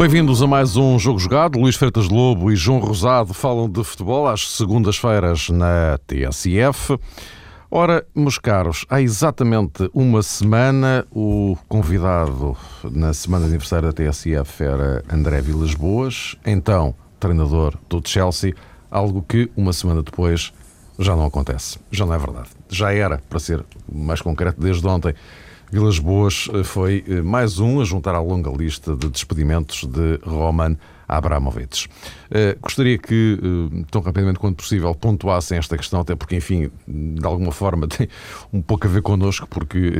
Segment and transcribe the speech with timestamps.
[0.00, 1.58] Bem-vindos a mais um Jogo Jogado.
[1.58, 6.98] Luís Freitas Lobo e João Rosado falam de futebol às segundas-feiras na TSF.
[7.70, 14.64] Ora, meus caros, há exatamente uma semana o convidado na semana de aniversário da TSF
[14.64, 18.54] era André Vilas Boas, então treinador do Chelsea,
[18.90, 20.50] algo que uma semana depois
[20.98, 21.78] já não acontece.
[21.90, 22.48] Já não é verdade.
[22.70, 25.14] Já era, para ser mais concreto, desde ontem.
[25.70, 30.18] Vilas Boas eh, foi eh, mais um a juntar à longa lista de despedimentos de
[30.24, 31.88] Roman Abramovich.
[32.28, 37.26] Uh, gostaria que, uh, tão rapidamente quanto possível, pontuassem esta questão, até porque, enfim, de
[37.26, 38.08] alguma forma tem
[38.52, 39.92] um pouco a ver connosco, porque,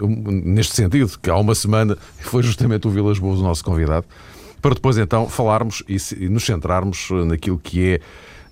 [0.00, 4.06] uh, neste sentido, que há uma semana foi justamente o Vilas Boas o nosso convidado,
[4.62, 8.00] para depois então falarmos e, e nos centrarmos naquilo que é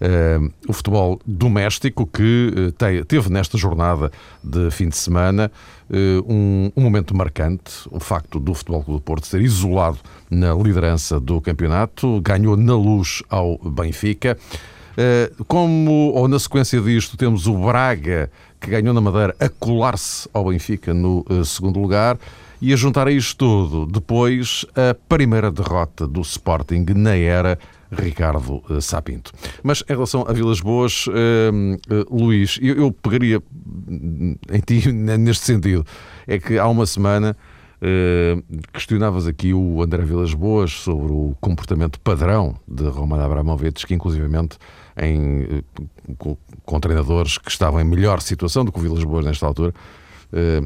[0.02, 4.10] Uh, o futebol doméstico que uh, te, teve nesta jornada
[4.42, 5.48] de fim de semana
[5.88, 5.94] uh,
[6.28, 11.20] um, um, momento marcante, o facto do Futebol Clube do Porto ser isolado na liderança
[11.20, 14.36] do campeonato, ganhou na luz ao Benfica.
[15.46, 18.28] como, ou na sequência disto, temos o Braga,
[18.60, 22.18] que ganhou na Madeira, a colar-se ao Benfica no segundo lugar.
[22.60, 27.58] E a juntar a isto tudo, depois, a primeira derrota do Sporting na era
[27.92, 29.32] Ricardo uh, Sapinto.
[29.62, 33.42] Mas em relação a Vilas Boas, uh, uh, Luís, eu, pegaria
[34.50, 35.84] em ti neste sentido.
[36.26, 37.36] É que há uma semana
[38.72, 44.56] questionavas aqui o André Vilas Boas sobre o comportamento padrão de Roman Abramovich, que inclusivamente
[44.96, 45.64] em,
[46.16, 49.74] com, treinadores que estavam em melhor situação do que o Vilas Boas nesta altura,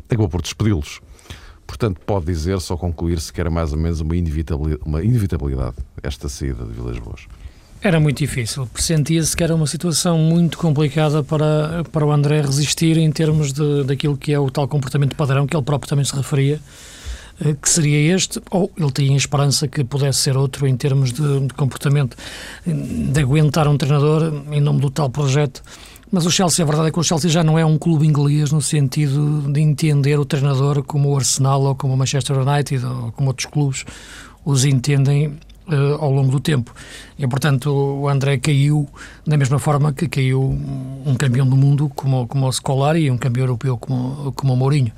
[0.07, 1.01] acabou por despedi-los.
[1.67, 6.29] Portanto, pode dizer, só concluir-se que era mais ou menos uma inevitabilidade, uma inevitabilidade esta
[6.29, 7.27] saída de Vilas Boas.
[7.83, 8.67] Era muito difícil.
[8.67, 13.85] Pressentia-se que era uma situação muito complicada para, para o André resistir em termos de,
[13.85, 16.61] daquilo que é o tal comportamento padrão que ele próprio também se referia,
[17.45, 21.41] eh, que seria este, ou ele tinha esperança que pudesse ser outro em termos de,
[21.41, 22.17] de comportamento,
[22.67, 25.63] de aguentar um treinador em nome do tal projeto
[26.11, 28.53] mas o Chelsea, a verdade é que o Chelsea já não é um clube inglês
[28.53, 33.13] no sentido de entender o treinador como o Arsenal ou como o Manchester United ou
[33.13, 33.85] como outros clubes
[34.45, 35.37] os entendem
[35.67, 36.73] uh, ao longo do tempo.
[37.19, 38.89] E, portanto, o André caiu
[39.27, 40.41] da mesma forma que caiu
[41.05, 44.57] um campeão do mundo como, como o Scolari e um campeão europeu como, como o
[44.57, 44.93] Mourinho.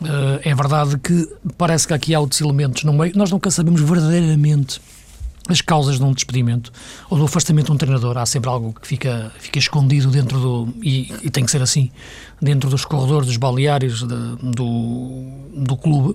[0.00, 3.12] Uh, é verdade que parece que aqui há outros elementos no meio.
[3.16, 4.80] Nós nunca sabemos verdadeiramente
[5.48, 6.70] as causas de um despedimento
[7.08, 8.18] ou do afastamento de um treinador.
[8.18, 10.74] Há sempre algo que fica, fica escondido dentro do.
[10.82, 11.90] E, e tem que ser assim
[12.40, 16.14] dentro dos corredores, dos balneários de, do, do clube.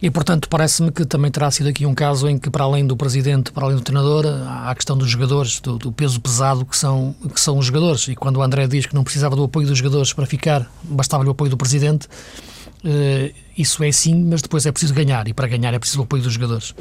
[0.00, 2.96] E, portanto, parece-me que também terá sido aqui um caso em que, para além do
[2.96, 6.76] presidente, para além do treinador, há a questão dos jogadores, do, do, peso pesado que
[6.76, 8.06] são, que são os jogadores.
[8.06, 11.28] E quando o André diz que não precisava do apoio dos jogadores para ficar, bastava-lhe
[11.28, 12.06] o apoio do presidente,
[12.84, 15.26] eh, isso é sim, mas depois é preciso ganhar.
[15.26, 16.74] E para ganhar é preciso o apoio dos jogadores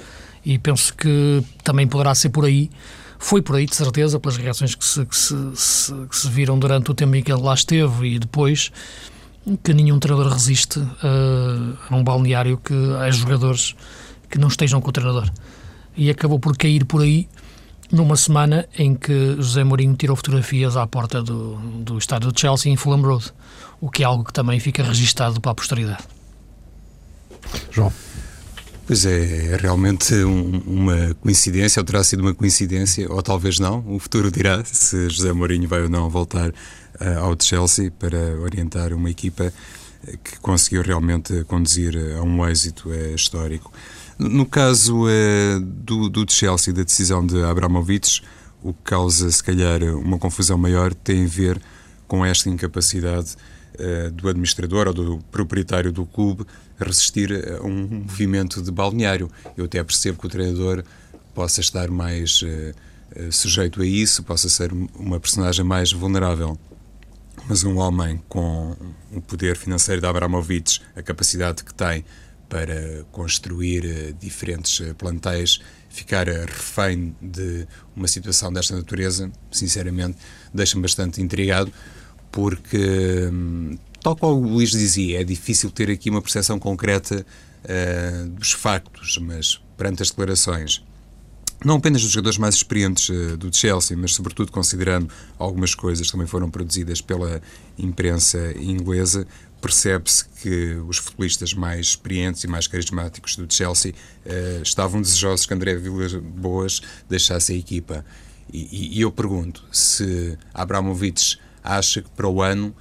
[0.48, 2.72] e penso que também poderá ser por aí.
[3.20, 6.58] Foi por aí, de certeza, pelas reações que se, que se, se, que se viram
[6.58, 8.72] durante o tempo em que ele lá esteve e depois,
[9.62, 13.76] que nenhum treinador resiste uh, a um balneário que a jogadores
[14.30, 15.30] que não estejam com o treinador.
[15.98, 17.28] E acabou por cair por aí
[17.92, 22.72] numa semana em que José Mourinho tirou fotografias à porta do, do estádio de Chelsea
[22.72, 23.34] em Fulham Road,
[23.82, 26.06] o que é algo que também fica registado para a posteridade.
[27.70, 27.92] João.
[28.88, 33.84] Pois é, é realmente um, uma coincidência, ou terá sido uma coincidência, ou talvez não,
[33.86, 38.94] o futuro dirá se José Mourinho vai ou não voltar uh, ao Chelsea para orientar
[38.94, 39.52] uma equipa
[40.08, 43.74] eh, que conseguiu realmente conduzir a um êxito uh, histórico.
[44.18, 48.24] No caso uh, do, do Chelsea, da decisão de Abramovich,
[48.64, 51.62] o que causa, se calhar, uma confusão maior tem a ver
[52.08, 53.36] com esta incapacidade
[54.14, 56.48] do administrador ou do proprietário do clube
[56.80, 59.30] resistir a um movimento de balneário.
[59.56, 60.84] Eu até percebo que o treinador
[61.34, 66.58] possa estar mais uh, sujeito a isso, possa ser uma personagem mais vulnerável.
[67.48, 68.76] Mas um homem com
[69.12, 72.04] o poder financeiro de Abramovich, a capacidade que tem
[72.50, 75.60] para construir uh, diferentes plantéis,
[75.90, 80.18] ficar refém de uma situação desta natureza, sinceramente,
[80.54, 81.72] deixa-me bastante intrigado,
[82.32, 87.26] porque hum, tal qual o Luís dizia, é difícil ter aqui uma percepção concreta
[87.64, 90.84] uh, dos factos, mas perante as declarações,
[91.64, 96.12] não apenas dos jogadores mais experientes uh, do Chelsea, mas sobretudo considerando algumas coisas que
[96.12, 97.42] também foram produzidas pela
[97.78, 99.26] imprensa inglesa,
[99.60, 103.94] percebe-se que os futebolistas mais experientes e mais carismáticos do Chelsea
[104.26, 108.06] uh, estavam desejosos que André Vilas Boas deixasse a equipa.
[108.54, 112.74] E, e, e eu pergunto se Abramovich acha que para o ano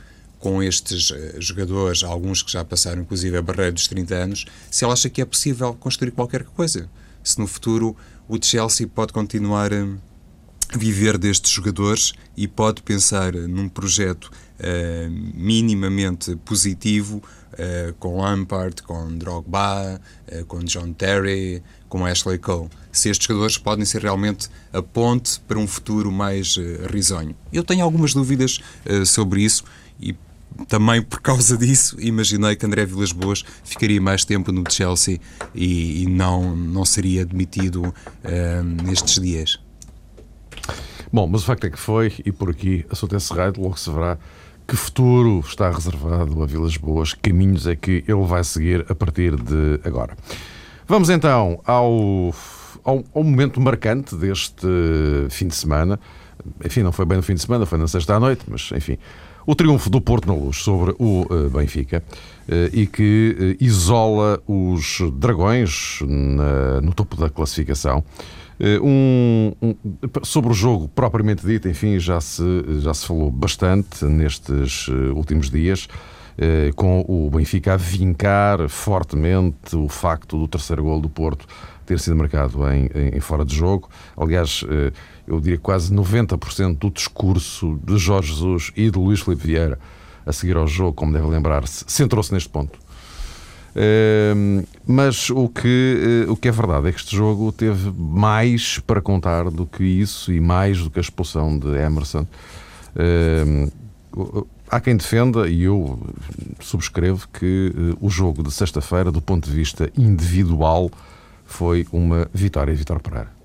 [0.47, 4.85] com estes uh, jogadores, alguns que já passaram inclusive a barreira dos 30 anos, se
[4.85, 6.89] ela acha que é possível construir qualquer coisa.
[7.25, 7.97] se no futuro
[8.29, 16.37] o Chelsea pode continuar a viver destes jogadores e pode pensar num projeto uh, minimamente
[16.37, 17.21] positivo
[17.55, 20.01] uh, com Lampard, com Drogba,
[20.31, 22.69] uh, com John Terry, com Ashley Cole.
[22.93, 26.57] Se estes jogadores podem ser realmente a ponte para um futuro mais
[26.93, 27.35] risonho.
[27.53, 28.61] Eu tenho algumas dúvidas
[29.05, 29.65] sobre isso
[30.01, 30.15] e
[30.69, 35.21] também por causa disso, imaginei que André Vilas Boas ficaria mais tempo no Chelsea
[35.55, 39.61] e, e não, não seria demitido uh, nestes dias.
[41.13, 44.19] Bom, mas o facto é que foi, e por aqui, assunto encerrado, logo se verá
[44.67, 48.95] que futuro está reservado a Vilas Boas, que caminhos é que ele vai seguir a
[48.95, 50.17] partir de agora.
[50.89, 52.35] Vamos então ao,
[52.85, 54.67] ao, ao momento marcante deste
[55.31, 56.01] fim de semana.
[56.65, 58.99] Enfim, não foi bem no fim de semana, foi na sexta à noite, mas enfim
[59.47, 62.03] o triunfo do Porto na Luz sobre o uh, Benfica
[62.49, 68.05] uh, e que uh, isola os Dragões na, no topo da classificação.
[68.83, 69.75] Um, um,
[70.23, 72.43] sobre o jogo propriamente dito, enfim, já se,
[72.81, 75.87] já se falou bastante nestes últimos dias,
[76.75, 81.47] com o Benfica a vincar fortemente o facto do terceiro gol do Porto
[81.87, 83.89] ter sido marcado em, em, fora de jogo.
[84.17, 84.65] Aliás,
[85.27, 89.79] eu diria quase 90% do discurso de Jorge Jesus e de Luís Filipe Vieira
[90.27, 92.79] a seguir ao jogo, como deve lembrar-se, centrou-se neste ponto.
[93.77, 98.79] Uh, mas o que, uh, o que é verdade é que este jogo teve mais
[98.79, 102.27] para contar do que isso e mais do que a expulsão de Emerson.
[104.69, 105.99] Há quem defenda, e eu
[106.61, 110.91] subscrevo, que eh, o jogo de sexta-feira, do ponto de vista individual,
[111.45, 113.37] foi uma vitória de Vitor Pereira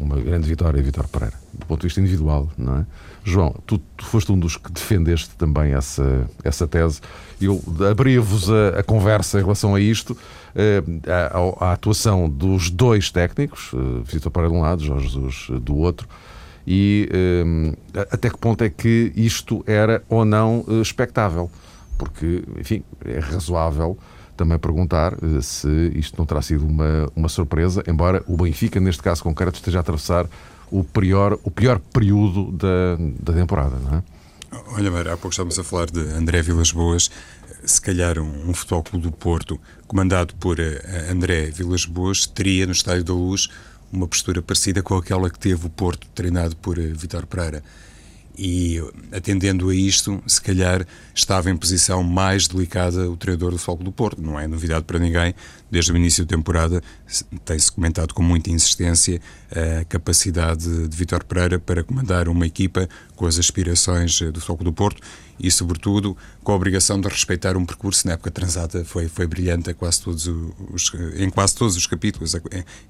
[0.00, 2.86] uma grande vitória, Vitor Pereira, do ponto de vista individual, não é?
[3.22, 7.00] João, tu, tu foste um dos que defendeste também essa, essa tese.
[7.40, 10.16] Eu abria-vos a, a, conversa em relação a isto,
[10.54, 15.46] eh, a, a, atuação dos dois técnicos, eh, Vitor Pereira de um lado, Jorge Jesus
[15.62, 16.06] do outro,
[16.66, 21.50] e eh, até que ponto é que isto era ou não expectável?
[21.98, 23.98] Porque, enfim, é razoável
[24.36, 29.02] também perguntar eh, se isto não terá sido uma, uma surpresa, embora o Benfica, neste
[29.02, 30.26] caso concreto, esteja a atravessar
[30.70, 34.02] o pior, o pior período da, da temporada, não é?
[34.68, 37.10] Olha, Mara, há pouco estávamos a falar de André Vilas Boas.
[37.64, 42.66] Se calhar um, um futebol clube do Porto, comandado por uh, André Vilas Boas, teria
[42.66, 43.48] no Estádio da Luz
[43.94, 47.62] uma postura parecida com aquela que teve o Porto, treinado por uh, Vitor Pereira
[48.36, 48.82] e
[49.12, 53.92] atendendo a isto, se calhar estava em posição mais delicada o treinador do Foco do
[53.92, 54.20] Porto.
[54.20, 55.34] Não é novidade para ninguém,
[55.70, 56.82] desde o início da temporada
[57.44, 59.20] tem-se comentado com muita insistência
[59.50, 64.72] a capacidade de Vitor Pereira para comandar uma equipa com as aspirações do Foco do
[64.72, 65.00] Porto
[65.38, 69.72] e, sobretudo, com a obrigação de respeitar um percurso na época transata foi, foi brilhante
[69.74, 72.34] quase todos os, em quase todos os capítulos,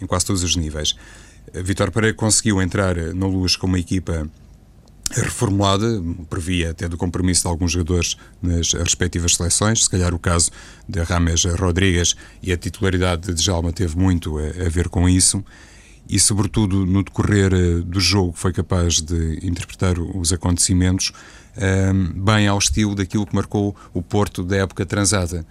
[0.01, 0.95] em quase todos os níveis.
[1.53, 4.29] Vitor Pereira conseguiu entrar na luz com uma equipa
[5.13, 10.51] reformulada, previa até do compromisso de alguns jogadores nas respectivas seleções, se calhar o caso
[10.89, 15.45] de Rames Rodrigues e a titularidade de Djalma teve muito a, a ver com isso.
[16.09, 21.13] E sobretudo no decorrer eh, do jogo foi capaz de interpretar os acontecimentos
[21.57, 25.47] um, ehm, bem ao estilo daquilo que marcou o Porto da época transada.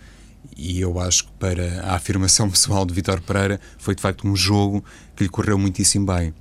[0.56, 4.36] E eu acho que para a afirmação pessoal de Vitor Pereira foi de facto um
[4.36, 6.34] jogo que lhe correu muitíssimo bem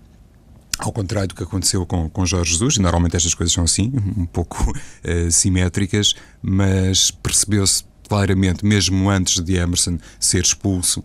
[0.79, 4.27] ao contrário do que aconteceu com, com Jorge Jesus, normalmente estas coisas são assim, um
[4.27, 11.03] pouco uh, simétricas, mas percebeu-se claramente, mesmo antes de Emerson ser expulso,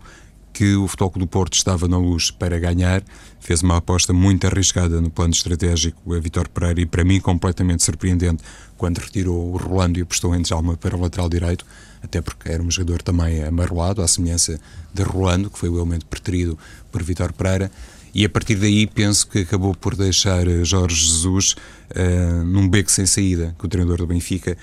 [0.57, 3.03] que o Futebol do Porto estava na luz para ganhar,
[3.39, 7.83] fez uma aposta muito arriscada no plano estratégico a Vitor Pereira e para mim completamente
[7.83, 8.43] surpreendente
[8.75, 11.63] quando retirou o Rolando e apostou em Djalma para o lateral direito,
[12.01, 14.59] até porque era um jogador também amarroado, à semelhança
[14.91, 16.57] de Rolando, que foi o elemento preferido
[16.91, 17.71] por Vitor Pereira,
[18.17, 21.55] e a partir daí penso que acabou por deixar eh, Jorge Jesus
[21.91, 24.57] uh, num beco sem saída, que o treinador do Benfica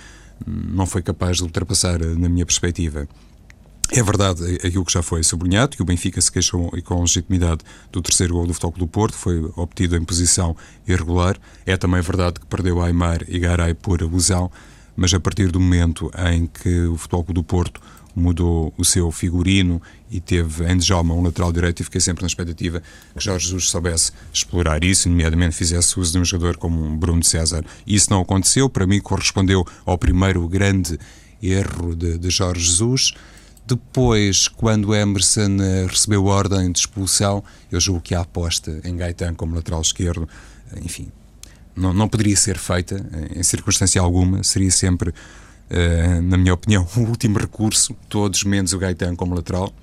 [0.45, 3.07] hum, não foi capaz de ultrapassar, eh, na minha perspectiva.
[3.93, 7.61] É verdade aquilo que já foi sublinhado, que o Benfica se queixou e com legitimidade
[7.93, 11.39] do terceiro gol do Futebol do Porto, foi obtido em posição irregular.
[11.65, 14.51] É também verdade que perdeu Aymar e Garay por lesão,
[14.97, 17.81] mas a partir do momento em que o Futebol do Porto
[18.15, 19.81] mudou o seu figurino
[20.11, 22.81] e teve em Djalma um lateral direito e fiquei sempre na expectativa
[23.17, 27.65] que Jorge Jesus soubesse explorar isso, nomeadamente fizesse uso de um jogador como Bruno César.
[27.87, 30.99] Isso não aconteceu, para mim correspondeu ao primeiro grande
[31.43, 33.15] erro de, de Jorge Jesus.
[33.67, 37.43] Depois, quando Emerson eh, recebeu ordem de expulsão,
[37.73, 40.29] eu julgo que a aposta em Gaetan como lateral esquerdo,
[40.83, 41.09] enfim,
[41.75, 43.05] não, não poderia ser feita
[43.35, 45.15] em circunstância alguma, seria sempre
[45.75, 49.75] Uh, na minha opinião, o último recurso, todos menos o Gaetan como lateral.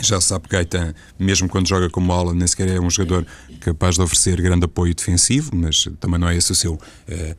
[0.00, 3.24] Já sabe que Gaetan, mesmo quando joga como ala, nem sequer é um jogador
[3.60, 7.36] capaz de oferecer grande apoio defensivo, mas também não é esse o seu uh,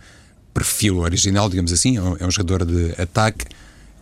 [0.54, 1.98] perfil original, digamos assim.
[1.98, 3.46] É, é um jogador de ataque,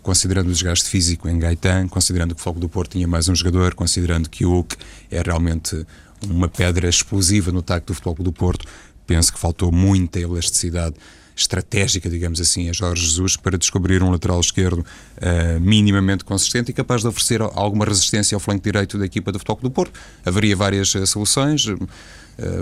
[0.03, 3.34] considerando o desgaste físico em Gaetan, considerando que o Foco do Porto tinha mais um
[3.34, 4.77] jogador, considerando que o Hulk
[5.10, 5.84] é realmente
[6.30, 8.68] uma pedra explosiva no ataque do Futebol do Porto,
[9.08, 10.96] penso que faltou muita elasticidade
[11.35, 16.73] estratégica, digamos assim, a Jorge Jesus para descobrir um lateral esquerdo uh, minimamente consistente e
[16.73, 19.99] capaz de oferecer alguma resistência ao flanco direito da equipa do Futebol do Porto.
[20.25, 21.77] Haveria várias uh, soluções, uh,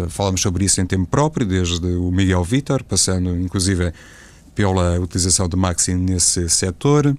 [0.09, 3.91] falamos sobre isso em tempo próprio, desde o Miguel Vítor, passando inclusive
[4.55, 7.15] pela utilização de Maxi nesse setor.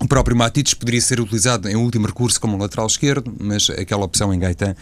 [0.00, 4.34] O próprio Matites poderia ser utilizado em último recurso como lateral esquerdo, mas aquela opção
[4.34, 4.74] em Gaetan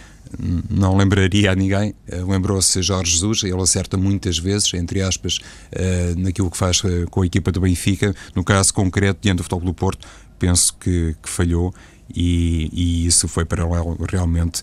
[0.71, 1.95] não lembraria a ninguém.
[2.09, 5.39] Eh, lembrou-se Jorge Jesus, ele acerta muitas vezes, entre aspas,
[5.71, 8.15] eh, naquilo que faz eh, com a equipa do Benfica.
[8.35, 11.75] No caso concreto, diante do Futebol do Porto, penso que, que falhou.
[12.15, 14.61] E, e, isso foi paralelo realmente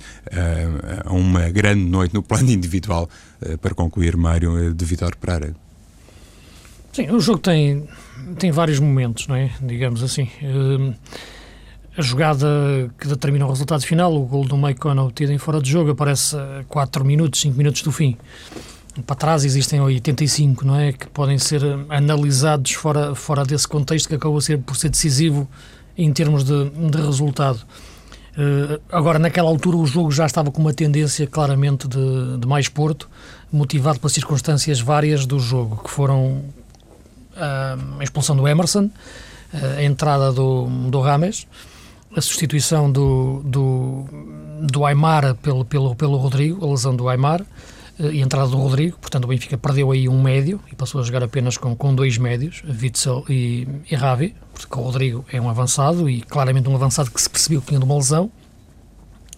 [1.03, 3.09] a uma grande noite no plano individual
[3.59, 5.55] para concluir Mário de Vitor Pereira.
[6.99, 7.87] Sim, o jogo tem,
[8.37, 9.51] tem vários momentos, não é?
[9.61, 10.27] Digamos assim.
[11.97, 12.45] A jogada
[12.99, 16.35] que determina o resultado final, o gol do Maicon obtido em fora de jogo, aparece
[16.35, 18.17] a 4 minutos, 5 minutos do fim.
[19.07, 20.91] Para trás existem 85, não é?
[20.91, 25.47] Que podem ser analisados fora, fora desse contexto que acabou ser, por ser decisivo
[25.97, 27.61] em termos de, de resultado.
[28.37, 32.67] Uh, agora, naquela altura, o jogo já estava com uma tendência claramente de, de mais
[32.67, 33.09] Porto,
[33.49, 36.59] motivado pelas circunstâncias várias do jogo, que foram uh,
[37.39, 38.89] a expulsão do Emerson,
[39.77, 41.47] a entrada do, do Rames,
[42.15, 44.05] a substituição do, do,
[44.61, 47.45] do Aymar pelo, pelo, pelo Rodrigo, a lesão do Aymar
[47.99, 51.01] eh, e a entrada do Rodrigo, portanto o Benfica perdeu aí um médio e passou
[51.01, 55.39] a jogar apenas com, com dois médios, Witzel e, e Ravi, porque o Rodrigo é
[55.39, 58.31] um avançado e claramente um avançado que se percebeu que tinha de uma lesão.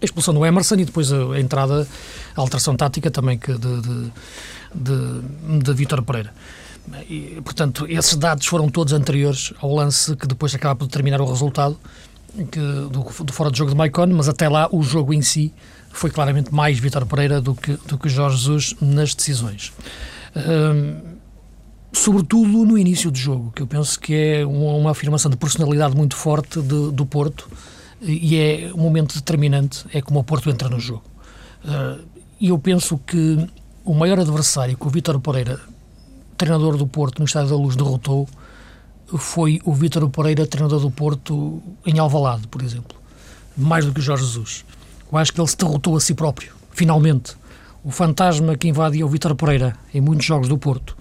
[0.01, 1.87] A expulsão do Emerson e depois a, a entrada,
[2.35, 4.11] a alteração tática também que de, de,
[4.73, 6.33] de, de Vítor Pereira.
[7.09, 11.25] E, portanto, esses dados foram todos anteriores ao lance que depois acaba por determinar o
[11.25, 11.79] resultado
[12.51, 15.53] que, do, do, fora de jogo de Maicon, mas até lá o jogo em si
[15.91, 19.73] foi claramente mais Vitor Pereira do que, do que Jorge Jesus nas decisões.
[21.93, 25.95] Sobretudo no início do jogo, que eu penso que é uma, uma afirmação de personalidade
[25.95, 27.49] muito forte de, do Porto
[28.01, 31.03] e é um momento determinante, é como o Porto entra no jogo.
[31.65, 32.01] Uh,
[32.39, 33.45] e eu penso que
[33.83, 35.59] o maior adversário que o Vítor Pereira,
[36.41, 38.27] treinador do Porto no Estádio da Luz, derrotou
[39.15, 42.97] foi o Vítor Pereira, treinador do Porto, em Alvalade, por exemplo.
[43.55, 44.65] Mais do que o Jorge Jesus.
[45.11, 47.35] Eu acho que ele se derrotou a si próprio, finalmente.
[47.83, 50.97] O fantasma que invadia o Vítor Pereira em muitos jogos do Porto.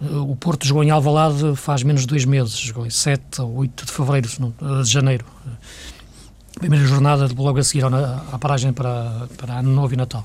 [0.00, 3.86] O Porto jogou em Alvalade faz menos de dois meses, jogou em 7 ou 8
[3.86, 5.24] de fevereiro, de janeiro.
[6.58, 10.24] Primeira jornada logo a seguir à paragem para, para Ano Novo e Natal.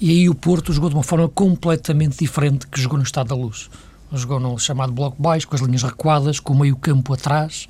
[0.00, 3.34] E aí o Porto jogou de uma forma completamente diferente que jogou no Estado da
[3.34, 3.70] Luz
[4.12, 7.68] jogou no chamado bloco baixo, com as linhas recuadas, com o meio campo atrás.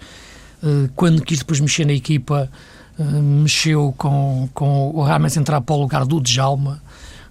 [0.63, 2.51] Eh, quando quis depois mexer na equipa,
[2.99, 6.83] eh, mexeu com, com o Rames entrar para o lugar do Djalma,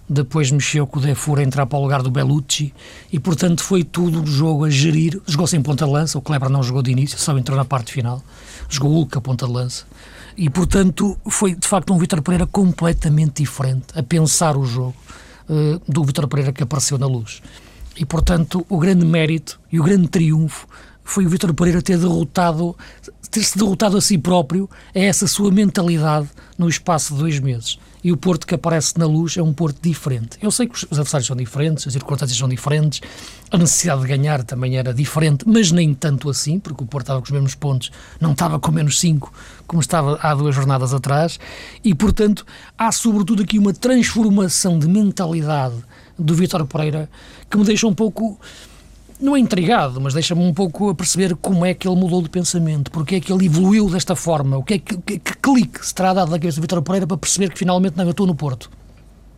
[0.08, 2.72] depois mexeu com o Defur a entrar para o lugar do Bellucci
[3.12, 5.20] e, portanto, foi tudo o jogo a gerir.
[5.26, 7.92] Jogou sem ponta de lança, o Kleber não jogou de início, só entrou na parte
[7.92, 8.22] final.
[8.68, 9.84] Jogou o Hulk a ponta de lança.
[10.36, 14.94] E, portanto, foi de facto um Vitor Pereira completamente diferente a pensar o jogo
[15.48, 17.40] uh, do Vitor Pereira que apareceu na luz.
[17.96, 20.68] E, portanto, o grande mérito e o grande triunfo
[21.06, 22.76] foi o Vítor Pereira ter derrotado,
[23.30, 27.78] ter-se derrotado a si próprio, a essa sua mentalidade no espaço de dois meses.
[28.02, 30.36] E o Porto que aparece na luz é um Porto diferente.
[30.42, 33.00] Eu sei que os adversários são diferentes, as circunstâncias são diferentes,
[33.50, 37.20] a necessidade de ganhar também era diferente, mas nem tanto assim, porque o Porto estava
[37.20, 39.32] com os mesmos pontos, não estava com menos cinco,
[39.66, 41.38] como estava há duas jornadas atrás,
[41.84, 42.44] e portanto
[42.76, 45.76] há sobretudo aqui uma transformação de mentalidade
[46.18, 47.08] do Vítor Pereira
[47.48, 48.38] que me deixa um pouco
[49.20, 52.28] não é intrigado, mas deixa-me um pouco a perceber como é que ele mudou de
[52.28, 55.84] pensamento, porque é que ele evoluiu desta forma, o que é que, que, que clique
[55.86, 58.26] se terá dado na cabeça do Vitor Pereira para perceber que finalmente não, eu estou
[58.26, 58.70] no Porto.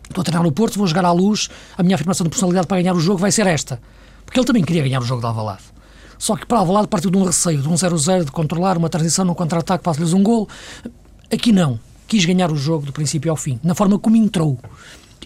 [0.08, 2.78] Estou a treinar no Porto, vou jogar à luz, a minha afirmação de personalidade para
[2.78, 3.80] ganhar o jogo vai ser esta.
[4.25, 5.62] Porque ele também queria ganhar o jogo de Alvalade.
[6.18, 9.25] Só que para Alvalade partiu de um receio, de um 0-0, de controlar uma transição
[9.25, 10.49] num contra-ataque, passa-lhes um gol.
[11.32, 11.78] Aqui não.
[12.06, 14.58] Quis ganhar o jogo do princípio ao fim, na forma como entrou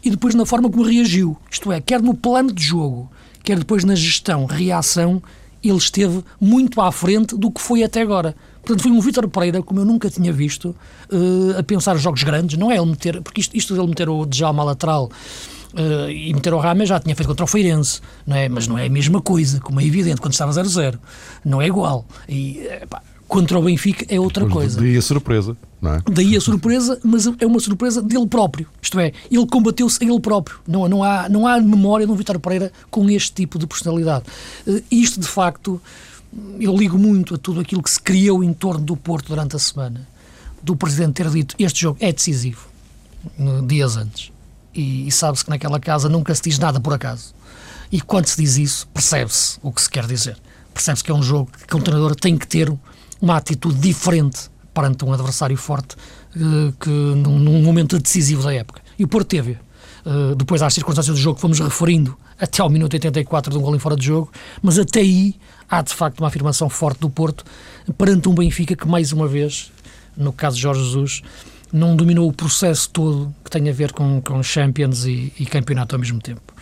[0.04, 1.36] e depois na forma como reagiu.
[1.50, 3.10] Isto é, quer no plano de jogo,
[3.42, 5.22] quer depois na gestão, reação,
[5.62, 8.34] ele esteve muito à frente do que foi até agora.
[8.62, 10.74] Portanto, foi um Vítor Pereira, como eu nunca tinha visto,
[11.10, 12.56] uh, a pensar jogos grandes.
[12.56, 15.10] Não é ele meter, porque isto, isto dele meter o Djalma lateral
[15.74, 18.48] uh, e meter o Rame já tinha feito contra o Feirense, não é?
[18.48, 20.98] mas não é a mesma coisa, como é evidente, quando estava 0-0.
[21.44, 22.06] Não é igual.
[22.28, 24.78] E, epá, Contra o Benfica é outra Mas coisa.
[24.78, 26.02] Daí a surpresa, não é?
[26.04, 28.68] Daí a surpresa, mas é uma surpresa dele próprio.
[28.82, 30.58] Isto é, ele combateu-se a ele próprio.
[30.68, 34.26] Não, não, há, não há memória de um Vitor Pereira com este tipo de personalidade.
[34.66, 35.80] Uh, isto, de facto,
[36.60, 39.58] eu ligo muito a tudo aquilo que se criou em torno do Porto durante a
[39.58, 40.06] semana.
[40.62, 42.68] Do Presidente ter dito este jogo é decisivo,
[43.66, 44.30] dias antes.
[44.74, 47.34] E, e sabe-se que naquela casa nunca se diz nada por acaso.
[47.90, 50.36] E quando se diz isso, percebe-se o que se quer dizer.
[50.74, 52.70] Percebe-se que é um jogo que um treinador tem que ter
[53.22, 58.82] uma atitude diferente perante um adversário forte uh, que num, num, momento decisivo da época.
[58.98, 59.56] E o Porto teve.
[60.04, 63.60] Uh, depois às circunstâncias do jogo que fomos referindo até ao minuto 84 de um
[63.60, 65.36] gol em fora de jogo, mas até aí
[65.70, 67.44] há de facto uma afirmação forte do Porto
[67.96, 69.70] perante um Benfica que mais uma vez,
[70.16, 71.22] no caso de Jorge Jesus,
[71.72, 75.94] não dominou o processo todo que tem a ver com, com Champions e, e campeonato
[75.94, 76.52] ao mesmo tempo.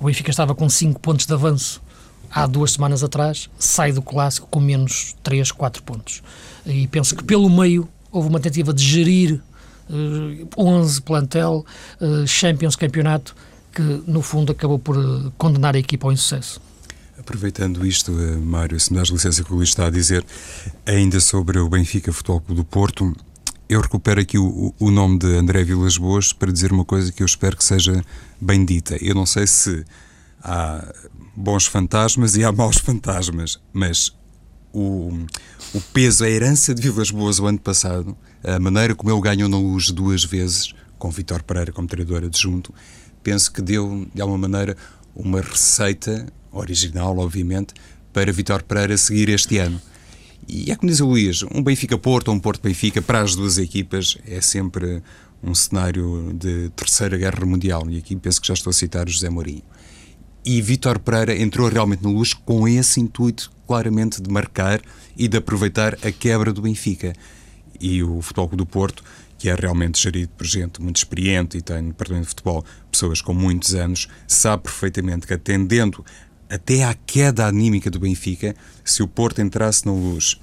[0.00, 1.82] O Benfica estava com 5 pontos de avanço
[2.30, 6.22] há duas semanas atrás, sai do clássico com menos 3, 4 pontos.
[6.64, 9.40] E penso que pelo meio houve uma tentativa de gerir
[9.90, 11.64] uh, 11 plantel,
[12.00, 13.34] uh, Champions, campeonato,
[13.72, 16.60] que no fundo acabou por uh, condenar a equipa ao insucesso.
[17.18, 20.24] Aproveitando isto, Mário, se me das licença que o Luís está a dizer,
[20.84, 23.14] ainda sobre o Benfica Futebol Clube do Porto,
[23.68, 27.22] eu recupero aqui o, o nome de André Vilas Boas para dizer uma coisa que
[27.22, 28.04] eu espero que seja
[28.40, 28.96] bem dita.
[29.02, 29.84] Eu não sei se
[30.42, 30.84] há
[31.36, 34.16] bons fantasmas e há maus fantasmas, mas
[34.72, 35.12] o,
[35.74, 39.48] o peso, a herança de Vilas Boas o ano passado, a maneira como ele ganhou
[39.48, 42.72] na luz duas vezes, com Vitor Pereira como treinador adjunto,
[43.22, 44.76] penso que deu, de alguma maneira,
[45.14, 47.74] uma receita original, obviamente,
[48.12, 49.80] para Vitor Pereira seguir este ano.
[50.48, 54.16] E é como diz o Luís, um Benfica-Porto ou um Porto-Benfica, para as duas equipas,
[54.26, 55.02] é sempre
[55.42, 57.90] um cenário de terceira guerra mundial.
[57.90, 59.62] E aqui penso que já estou a citar o José Mourinho
[60.46, 64.80] e Vítor Pereira entrou realmente no Luz com esse intuito claramente de marcar
[65.16, 67.12] e de aproveitar a quebra do Benfica.
[67.80, 69.02] E o Futebol do Porto,
[69.36, 73.20] que é realmente gerido por gente muito experiente e tem no departamento de futebol pessoas
[73.20, 76.04] com muitos anos, sabe perfeitamente que atendendo
[76.48, 78.54] até à queda anímica do Benfica,
[78.84, 80.40] se o Porto entrasse na Luz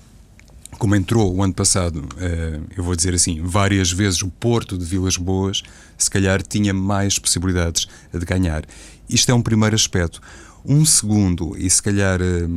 [0.77, 4.85] como entrou o ano passado, eh, eu vou dizer assim, várias vezes o Porto de
[4.85, 5.63] Vilas Boas,
[5.97, 8.63] se calhar tinha mais possibilidades de ganhar.
[9.09, 10.21] Isto é um primeiro aspecto.
[10.65, 12.47] Um segundo, e se calhar eh,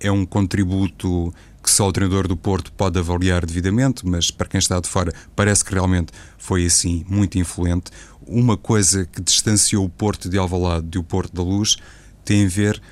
[0.00, 1.32] é um contributo
[1.62, 5.12] que só o treinador do Porto pode avaliar devidamente, mas para quem está de fora
[5.36, 7.90] parece que realmente foi assim muito influente.
[8.26, 11.76] Uma coisa que distanciou o Porto de Alvalade do Porto da Luz
[12.24, 12.82] tem a ver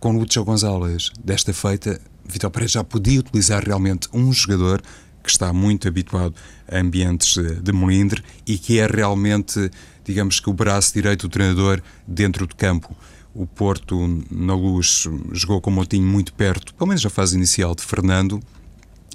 [0.00, 1.10] com Lúcio Gonzalez.
[1.22, 4.82] Desta feita, Vitor Pereira já podia utilizar realmente um jogador
[5.22, 6.34] que está muito habituado
[6.70, 9.70] a ambientes de melindre e que é realmente
[10.04, 12.94] digamos que o braço direito do treinador dentro do campo.
[13.34, 17.74] O Porto, na luz, jogou com o Motinho muito perto, pelo menos na fase inicial,
[17.74, 18.40] de Fernando.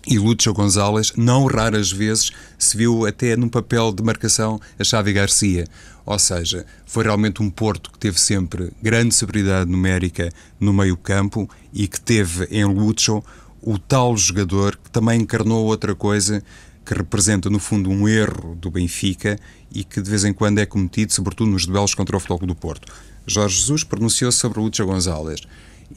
[0.08, 5.12] E Lúcio Gonzalez, não raras vezes, se viu até num papel de marcação a Xavi
[5.12, 5.68] Garcia.
[6.08, 11.86] Ou seja, foi realmente um Porto que teve sempre grande superioridade numérica no meio-campo e
[11.86, 13.22] que teve em Lúcio
[13.62, 16.42] o tal jogador que também encarnou outra coisa
[16.86, 19.38] que representa, no fundo, um erro do Benfica
[19.70, 22.56] e que de vez em quando é cometido, sobretudo nos duelos contra o Futebol do
[22.56, 22.90] Porto.
[23.26, 25.42] Jorge Jesus pronunciou-se sobre o Lúcio Gonzalez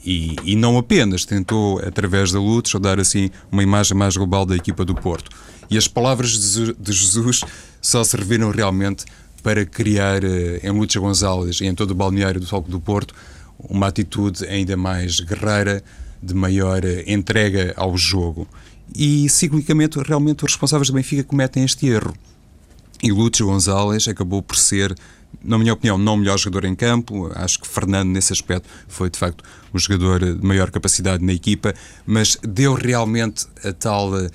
[0.03, 4.57] e, e, não apenas tentou, através da Lúcio, dar assim uma imagem mais global da
[4.57, 5.31] equipa do Porto.
[5.69, 6.31] E as palavras
[6.77, 7.41] de Jesus
[7.81, 9.05] só serviram realmente
[9.43, 13.13] para criar eh, em Lúcio Gonzalez e em todo o balneário do Futebol do Porto
[13.69, 15.83] uma atitude ainda mais guerreira,
[16.21, 18.47] de maior eh, entrega ao jogo.
[18.93, 22.13] E, ciclicamente, realmente os responsáveis do Benfica cometem este erro.
[23.01, 24.95] E Lúcio Gonzalez acabou por ser,
[25.43, 27.31] na minha opinião, não o melhor jogador em campo.
[27.33, 31.73] Acho que Fernando, nesse aspecto, foi de facto o jogador de maior capacidade na equipa,
[32.05, 34.29] mas deu realmente a tal eh,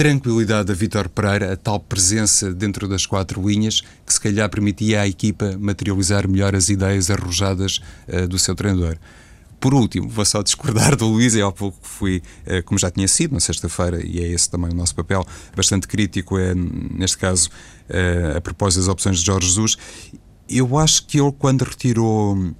[0.00, 5.02] tranquilidade a Vítor Pereira, a tal presença dentro das quatro linhas, que se calhar permitia
[5.02, 8.96] à equipa materializar melhor as ideias arrojadas uh, do seu treinador.
[9.60, 13.06] Por último, vou só discordar do Luís, e há pouco fui, eh, como já tinha
[13.06, 15.22] sido na sexta-feira, e é esse também o nosso papel,
[15.54, 17.50] bastante crítico, é, neste caso,
[18.34, 19.76] a propósito das opções de Jorge Jesus.
[20.48, 22.54] Eu acho que ele, quando retirou,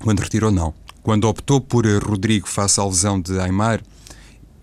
[0.00, 0.74] quando retirou, não,
[1.04, 3.80] quando optou por Rodrigo face à lesão de Aymar,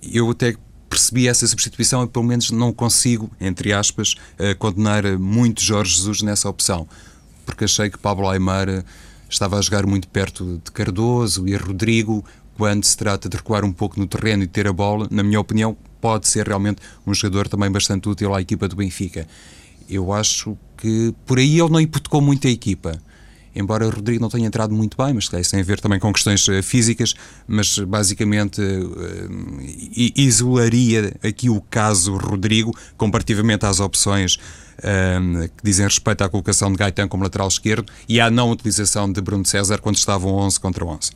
[0.04, 0.58] eu até
[0.98, 4.16] percebi essa substituição e pelo menos não consigo, entre aspas,
[4.58, 6.88] condenar muito Jorge Jesus nessa opção,
[7.46, 8.84] porque achei que Pablo Aymar
[9.30, 12.26] estava a jogar muito perto de Cardoso e Rodrigo.
[12.58, 15.40] Quando se trata de recuar um pouco no terreno e ter a bola, na minha
[15.40, 19.28] opinião, pode ser realmente um jogador também bastante útil à equipa do Benfica.
[19.88, 23.00] Eu acho que por aí ele não hipotecou muito a equipa.
[23.58, 26.12] Embora o Rodrigo não tenha entrado muito bem, mas isso tem a ver também com
[26.14, 27.14] questões uh, físicas,
[27.48, 34.38] mas basicamente uh, isolaria aqui o caso Rodrigo comparativamente às opções
[34.78, 39.20] que dizem respeito à colocação de Gaetan como lateral esquerdo e à não utilização de
[39.22, 41.12] Bruno César quando estavam 11 contra 11.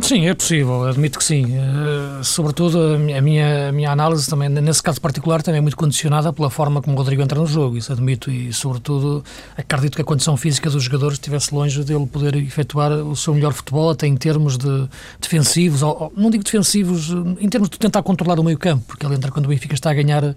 [0.00, 1.44] Sim, é possível, admito que sim.
[1.44, 6.32] Uh, sobretudo a minha, a minha análise também, nesse caso particular, também é muito condicionada
[6.32, 9.24] pela forma como o Rodrigo entra no jogo, isso admito, e sobretudo
[9.56, 13.52] acredito que a condição física dos jogadores estivesse longe dele poder efetuar o seu melhor
[13.52, 14.88] futebol, até em termos de
[15.20, 19.04] defensivos, ou, ou, não digo defensivos, em termos de tentar controlar o meio campo, porque
[19.04, 20.34] ele entra quando o Benfica está a ganhar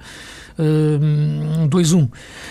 [1.69, 2.10] 2-1.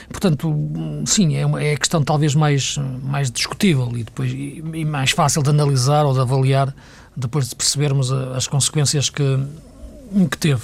[0.08, 4.84] Portanto, sim, é, uma, é a questão talvez mais, mais discutível e, depois, e, e
[4.84, 6.74] mais fácil de analisar ou de avaliar
[7.20, 9.38] depois de percebermos as consequências que,
[10.30, 10.62] que teve.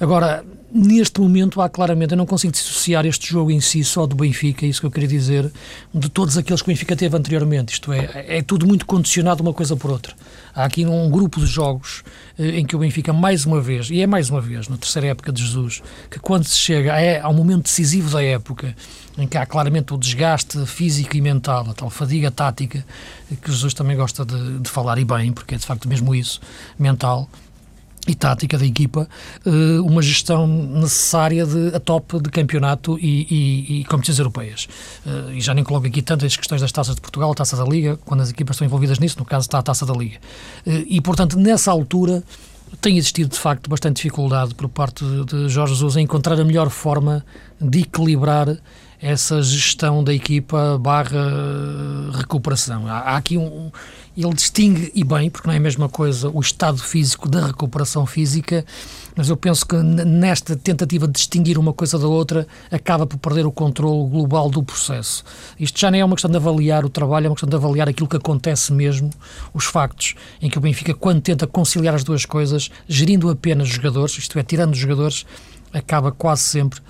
[0.00, 4.14] Agora, neste momento há claramente, eu não consigo dissociar este jogo em si só do
[4.14, 5.50] Benfica, é isso que eu queria dizer,
[5.92, 7.72] de todos aqueles que o Benfica teve anteriormente.
[7.72, 10.14] Isto é, é tudo muito condicionado uma coisa por outra.
[10.54, 12.02] Há aqui um grupo de jogos
[12.38, 15.08] eh, em que o Benfica, mais uma vez, e é mais uma vez, na terceira
[15.08, 18.74] época de Jesus, que quando se chega é, ao momento decisivo da época,
[19.16, 22.84] em que há claramente o desgaste físico e mental, a tal fadiga tática,
[23.42, 26.40] que Jesus também gosta de, de falar, e bem, porque é de facto mesmo isso,
[26.78, 27.28] mental,
[28.10, 29.08] e tática da equipa,
[29.44, 34.68] eh, uma gestão necessária de, a top de campeonato e, e, e competições europeias.
[35.06, 37.98] Eh, e já nem coloco aqui tantas questões das taças de Portugal, taça da Liga,
[38.04, 40.18] quando as equipas estão envolvidas nisso, no caso está a taça da Liga.
[40.66, 42.22] Eh, e, portanto, nessa altura
[42.80, 46.70] tem existido, de facto, bastante dificuldade por parte de Jorge Jesus em encontrar a melhor
[46.70, 47.24] forma
[47.60, 48.56] de equilibrar
[49.00, 51.30] essa gestão da equipa barra
[52.12, 52.86] recuperação.
[52.86, 53.70] Há, há aqui um,
[54.16, 58.04] ele distingue, e bem, porque não é a mesma coisa o estado físico da recuperação
[58.04, 58.64] física,
[59.14, 63.46] mas eu penso que nesta tentativa de distinguir uma coisa da outra, acaba por perder
[63.46, 65.24] o controle global do processo.
[65.58, 67.88] Isto já nem é uma questão de avaliar o trabalho, é uma questão de avaliar
[67.88, 69.10] aquilo que acontece mesmo,
[69.54, 74.18] os factos, em que o Benfica, quando tenta conciliar as duas coisas, gerindo apenas jogadores,
[74.18, 75.24] isto é, tirando os jogadores,
[75.72, 76.80] acaba quase sempre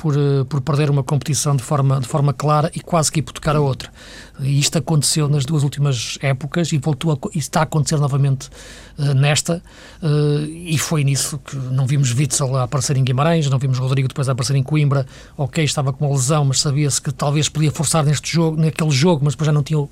[0.00, 3.54] por, eh, por perder uma competição de forma, de forma clara e quase que hipotecar
[3.54, 3.90] a outra.
[4.40, 8.48] E isto aconteceu nas duas últimas épocas e voltou a, e está a acontecer novamente
[8.98, 9.62] uh, nesta,
[10.02, 14.08] uh, e foi nisso que não vimos Witzel a aparecer em Guimarães, não vimos Rodrigo
[14.08, 17.70] depois a aparecer em Coimbra, ok, estava com uma lesão, mas sabia-se que talvez podia
[17.70, 19.86] forçar neste jogo, naquele jogo, mas depois já não tinha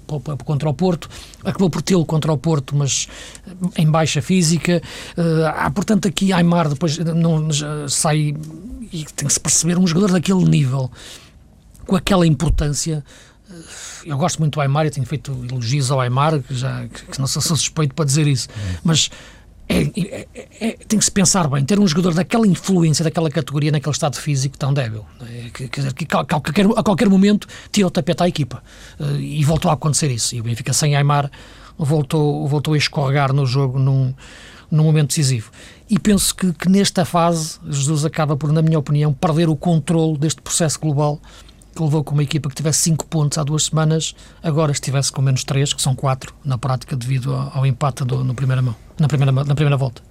[0.45, 1.11] contra o Porto,
[1.45, 3.07] acabou por tê-lo contra o Porto, mas
[3.77, 4.81] em baixa física.
[5.17, 7.49] Uh, há, portanto, aqui Aymar depois não
[7.89, 8.35] sai
[8.93, 10.91] e tem que se perceber um jogador daquele nível,
[11.87, 13.05] com aquela importância.
[14.05, 17.27] Eu gosto muito do Aymar, e tenho feito elogios ao Aymar, que, já, que não
[17.27, 18.49] sou suspeito para dizer isso,
[18.85, 19.11] mas
[19.69, 20.29] é, é,
[20.61, 24.17] é, tem que se pensar bem, ter um jogador daquela influência, daquela categoria, naquele estado
[24.17, 25.05] físico tão débil.
[25.21, 28.63] É, quer dizer, que, a, qualquer, a qualquer momento tira o tapete à equipa.
[28.99, 30.35] Uh, e voltou a acontecer isso.
[30.35, 31.31] E o Benfica sem Aymar
[31.77, 34.15] voltou, voltou a escorregar no jogo num,
[34.71, 35.51] num momento decisivo.
[35.91, 40.19] E penso que, que, nesta fase Jesus acaba por, na minha opinião, perder o controle
[40.19, 41.19] deste processo global
[41.75, 45.23] que levou com uma equipa que tivesse 5 pontos há duas semanas, agora estivesse com
[45.23, 48.75] menos 3, que são 4 na prática devido ao, ao empate do, no primeira mão,
[48.99, 50.03] na primeira, na primeira volta.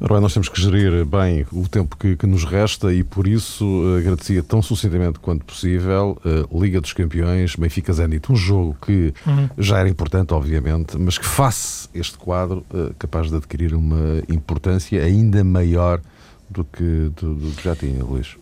[0.00, 3.26] Ora bem, nós temos que gerir bem o tempo que, que nos resta e por
[3.26, 8.76] isso uh, agradecia tão sucintamente quanto possível uh, Liga dos Campeões, Benfica Zenit, um jogo
[8.84, 9.48] que uhum.
[9.58, 15.02] já era importante, obviamente, mas que face este quadro uh, capaz de adquirir uma importância
[15.02, 16.00] ainda maior
[16.48, 18.36] do que, do, do que já tinha, Luís.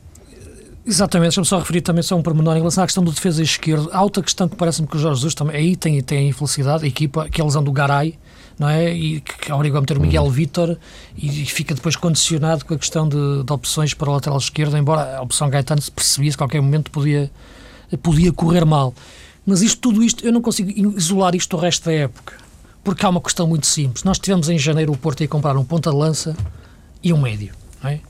[0.87, 3.89] Exatamente, deixa-me só referir também só um pormenor em relação à questão do defesa esquerdo.
[3.91, 6.85] Há outra questão que parece-me que o Jorge Jesus também aí tem, tem a infelicidade,
[6.85, 8.19] a equipa, que é a lesão do Garay,
[8.59, 8.93] não é?
[8.93, 10.31] E que obriga a meter o Miguel uhum.
[10.31, 10.79] Vítor
[11.17, 15.17] e fica depois condicionado com a questão de, de, opções para o lateral esquerdo, embora
[15.17, 17.31] a opção Gaetano se percebia que a qualquer momento podia,
[18.03, 18.95] podia correr mal.
[19.47, 22.35] Mas isto, tudo isto, eu não consigo isolar isto do resto da época,
[22.83, 24.05] porque há uma questão muito simples.
[24.05, 26.37] Nós tivemos em janeiro o Porto a comprar um ponta de lança
[27.03, 28.01] e um médio, não é?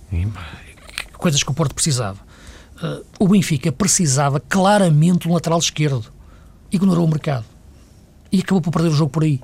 [1.17, 2.24] Coisas que o Porto precisava.
[2.85, 6.13] Uh, o Benfica precisava claramente de um lateral esquerdo.
[6.71, 7.45] Ignorou o mercado.
[8.31, 9.41] E acabou por perder o jogo por aí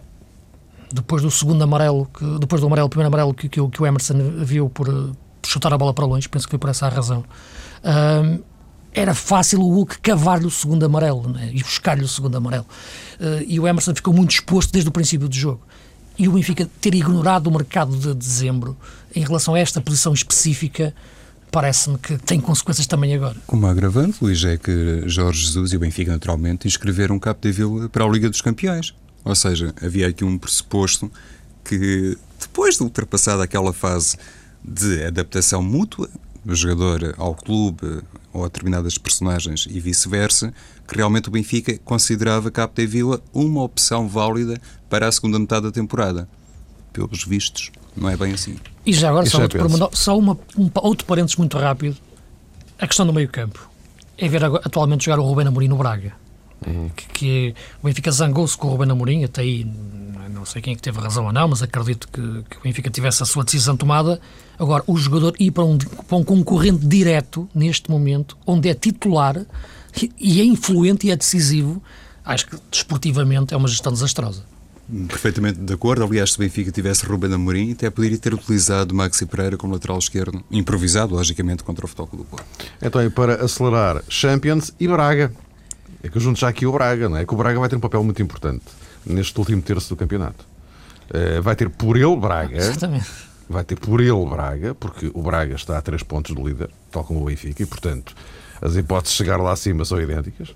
[0.92, 4.14] depois do segundo amarelo, que, depois do amarelo, primeiro amarelo que, que, que o Emerson
[4.38, 7.24] viu por, por, chutar a bola para longe, penso que foi por essa a razão.
[7.84, 8.40] Um,
[8.92, 12.66] era fácil o Hulk cavar-lhe o segundo amarelo né, e buscar-lhe o segundo amarelo.
[13.20, 15.60] Uh, e o Emerson ficou muito exposto desde o princípio do jogo.
[16.18, 18.76] E o Benfica ter ignorado o mercado de dezembro
[19.14, 20.94] em relação a esta posição específica
[21.50, 23.36] parece-me que tem consequências também agora.
[23.46, 28.04] Como agravante, Luís, é que Jorge Jesus e o Benfica, naturalmente, inscreveram o Capdeville para
[28.04, 28.94] a Liga dos Campeões.
[29.24, 31.10] Ou seja, havia aqui um pressuposto
[31.64, 34.16] que, depois de ultrapassada aquela fase
[34.64, 36.08] de adaptação mútua,
[36.46, 40.54] jogador ao clube ou a determinadas personagens e vice-versa,
[40.88, 45.72] que realmente o Benfica considerava Capta Vila uma opção válida para a segunda metade da
[45.72, 46.28] temporada.
[46.92, 48.56] Pelos vistos, não é bem assim.
[48.84, 51.96] E já agora, só, outro, só uma, um, outro parênteses muito rápido,
[52.78, 53.68] a questão do meio-campo.
[54.18, 56.12] É ver atualmente jogar o Rubén Amorim no Braga.
[56.66, 56.90] Uhum.
[56.94, 59.66] Que, que, o Benfica zangou-se com o Rubén Amorim, até aí
[60.40, 62.90] não sei quem é que teve razão ou não, mas acredito que, que o Benfica
[62.90, 64.20] tivesse a sua decisão tomada.
[64.58, 69.44] Agora, o jogador ir para um, para um concorrente direto, neste momento, onde é titular
[70.18, 71.82] e é influente e é decisivo,
[72.24, 74.44] acho que desportivamente é uma gestão desastrosa.
[75.08, 76.04] Perfeitamente de acordo.
[76.04, 79.98] Aliás, se o Benfica tivesse Ruben Amorim, até poderia ter utilizado Maxi Pereira como lateral
[79.98, 82.46] esquerdo, improvisado, logicamente, contra o Futebol do Porto.
[82.82, 85.32] Então, e para acelerar, Champions e Braga.
[86.02, 87.24] É que eu junto já aqui o Braga, não é?
[87.24, 88.64] Que o Braga vai ter um papel muito importante
[89.04, 90.44] neste último terço do campeonato.
[91.10, 92.56] Uh, vai ter por ele Braga.
[92.56, 93.29] Exatamente.
[93.50, 97.02] Vai ter por ele Braga, porque o Braga está a 3 pontos do líder, tal
[97.02, 98.14] como o Benfica, e portanto
[98.62, 100.54] as hipóteses de chegar lá acima são idênticas.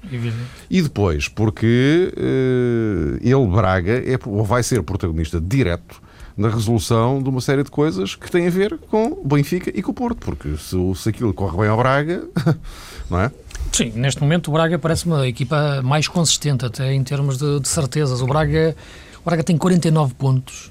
[0.71, 6.03] E depois, porque uh, ele, Braga, é, ou vai ser protagonista direto
[6.37, 9.83] na resolução de uma série de coisas que têm a ver com o Benfica e
[9.83, 12.25] com o Porto, porque se, se aquilo corre bem ao Braga,
[13.11, 13.33] não é?
[13.73, 17.69] Sim, neste momento o Braga parece uma equipa mais consistente, até em termos de, de
[17.69, 18.21] certezas.
[18.21, 18.77] O Braga,
[19.21, 20.71] o Braga tem 49 pontos,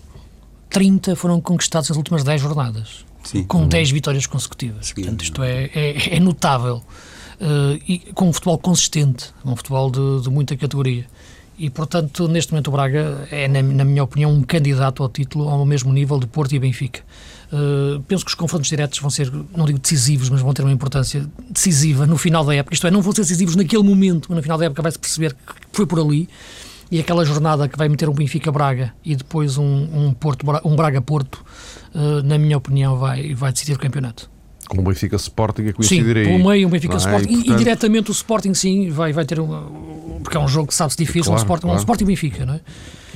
[0.73, 3.43] 30 foram conquistados nas últimas 10 jornadas, Sim.
[3.43, 4.87] com 10 vitórias consecutivas.
[4.87, 4.95] Sim.
[4.95, 6.83] Portanto, isto é, é, é notável.
[7.39, 11.05] Uh, e com um futebol consistente, um futebol de, de, muita categoria.
[11.57, 15.47] E, portanto, neste momento o Braga é, na, na, minha opinião, um candidato ao título
[15.47, 17.01] ao mesmo nível de Porto e Benfica.
[17.51, 20.71] Uh, penso que os confrontos diretos vão ser, não digo decisivos, mas vão ter uma
[20.71, 22.73] importância decisiva no final da época.
[22.73, 25.33] Isto é, não vão ser decisivos naquele momento, mas no final da época vai-se perceber
[25.33, 26.27] que foi por ali.
[26.91, 31.43] E aquela jornada que vai meter um Benfica-Braga e depois um, um, Porto, um Braga-Porto,
[31.95, 34.31] uh, na minha opinião, vai, vai decidir o campeonato
[34.67, 36.25] com o Benfica Sporting a coincidir sim, aí.
[36.25, 37.29] pelo meio, o Benfica Sporting.
[37.29, 37.53] E, portanto...
[37.53, 40.19] e, diretamente o Sporting, sim, vai, vai ter um.
[40.23, 41.77] Porque é um jogo que sabe-se difícil, claro, um Sporting, claro.
[41.77, 42.61] um Sporting Benfica, não é?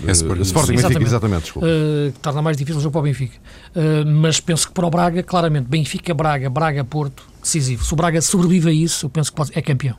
[0.05, 1.67] É Sporting, Sporting Benfica, exatamente, desculpa.
[1.67, 3.37] Uh, torna mais difícil o jogo para o Benfica.
[3.75, 7.83] Uh, mas penso que para o Braga, claramente, Benfica-Braga, Braga-Porto, decisivo.
[7.83, 9.95] Se o Braga sobrevive a isso, eu penso que pode, é campeão.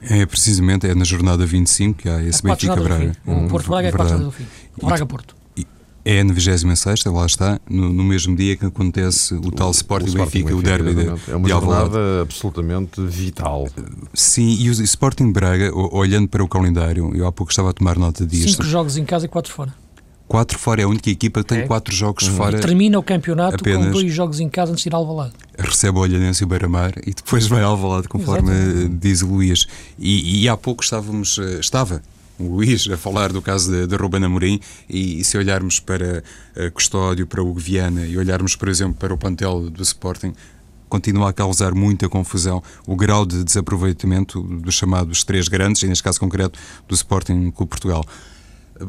[0.00, 3.16] É precisamente, é na jornada 25 que há esse é Benfica-Braga.
[3.26, 4.46] O Porto-Braga é quatro do fim.
[4.82, 5.38] Braga-Porto.
[6.04, 10.12] É na 26 lá está, no, no, mesmo dia que acontece o, o tal Sporting,
[10.12, 13.68] Benfica, o derby de, É uma jornada absolutamente vital.
[14.14, 17.98] Sim, e o Sporting Braga, olhando para o calendário, eu há pouco estava a tomar
[17.98, 18.52] nota disto.
[18.52, 19.74] Cinco jogos em casa e quatro fora.
[20.28, 21.66] Quatro fora, é a única equipa que tem é.
[21.66, 22.36] quatro jogos uhum.
[22.36, 22.58] fora.
[22.58, 25.32] E termina o campeonato apenas com dois jogos em casa antes de ir ao Alvalade.
[25.58, 28.96] Recebe o Olhanense e o Beira-Mar e depois vai ao Alvalade, conforme Exatamente.
[28.96, 29.66] diz o Luís.
[29.98, 32.02] E, e há pouco estávamos, eh, estava
[32.38, 36.22] o Luís a falar do caso de, de Ruben Amorim e, e, se olharmos para
[36.56, 40.34] uh, Custódio, para o Viana e olharmos, por exemplo, para o plantel do Sporting,
[40.88, 46.04] continua a causar muita confusão o grau de desaproveitamento dos chamados três grandes, e neste
[46.04, 48.04] caso concreto do Sporting Clube Portugal.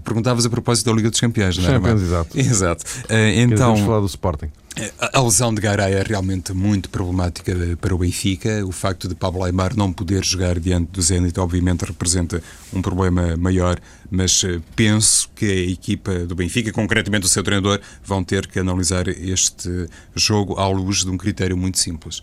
[0.04, 1.74] Perguntavas a propósito da Liga dos Campeões, não é?
[1.74, 2.40] Champions, exato.
[2.40, 2.86] Exato.
[3.06, 4.50] Uh, então, falar do Sporting.
[4.98, 8.66] A lesão de Garay é realmente muito problemática para o Benfica.
[8.66, 13.36] O facto de Pablo Aymar não poder jogar diante do Zenit, obviamente, representa um problema
[13.36, 13.78] maior,
[14.10, 18.60] mas eh, penso que a equipa do Benfica, concretamente o seu treinador, vão ter que
[18.60, 22.22] analisar este jogo à luz de um critério muito simples.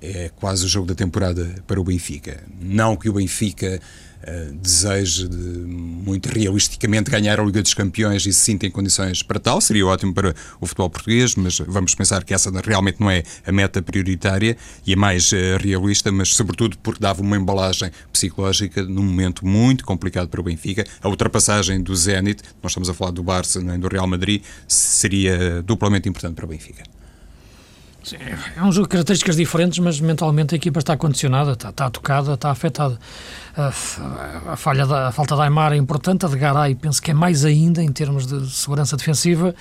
[0.00, 2.42] É quase o jogo da temporada para o Benfica.
[2.58, 3.80] Não que o Benfica
[4.22, 9.22] uh, deseje de, muito realisticamente ganhar a Liga dos Campeões e se sinta em condições
[9.22, 13.10] para tal, seria ótimo para o futebol português, mas vamos pensar que essa realmente não
[13.10, 17.90] é a meta prioritária e é mais uh, realista, mas sobretudo porque dava uma embalagem
[18.12, 20.84] psicológica num momento muito complicado para o Benfica.
[21.02, 25.62] A ultrapassagem do Zenit, nós estamos a falar do Barça nem do Real Madrid, seria
[25.62, 26.97] duplamente importante para o Benfica.
[28.56, 32.34] É um jogo de características diferentes, mas mentalmente a equipa está condicionada, está, está tocada,
[32.34, 32.98] está afetada.
[33.56, 33.68] A,
[34.52, 37.14] a, falha da, a falta de Aymar é importante, a de Garay penso que é
[37.14, 39.54] mais ainda em termos de segurança defensiva.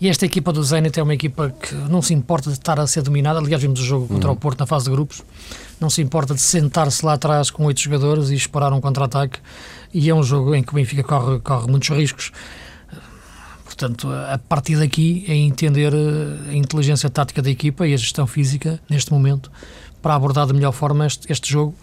[0.00, 2.86] E esta equipa do Zenit é uma equipa que não se importa de estar a
[2.86, 3.38] ser dominada.
[3.38, 4.36] Aliás, vimos o jogo contra uhum.
[4.36, 5.22] o Porto na fase de grupos.
[5.78, 9.38] Não se importa de sentar-se lá atrás com oito jogadores e esperar um contra-ataque.
[9.92, 12.32] E é um jogo em que o Benfica corre, corre muitos riscos.
[13.72, 18.26] Portanto, a partir daqui é entender eh, a inteligência tática da equipa e a gestão
[18.26, 19.50] física neste momento
[20.02, 21.74] para abordar da melhor forma este, este jogo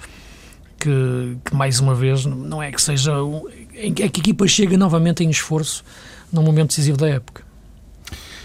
[0.80, 3.14] que, que, mais uma vez não é que seja
[3.74, 5.84] é que a equipa chega novamente em esforço
[6.32, 7.44] num momento decisivo da época.